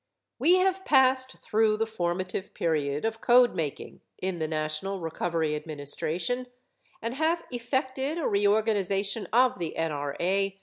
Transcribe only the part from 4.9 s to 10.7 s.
Recovery Administration and have effected a reorganization of the N.R.A.